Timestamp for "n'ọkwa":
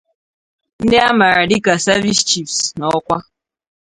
2.77-3.17